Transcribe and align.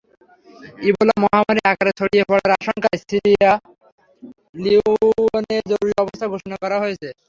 Ebola 0.87 1.15
মহামারি 1.23 1.61
আকারে 1.71 1.91
ছড়িয়ে 1.99 2.23
পড়ার 2.29 2.51
আশঙ্কায় 2.59 2.99
সিয়েরা 3.01 3.53
লিওনে 4.61 5.57
জরুরি 5.69 5.93
অবস্থা 6.03 6.25
ঘোষণা 6.33 6.55
করা 6.63 6.77
হয়েছে। 6.83 7.09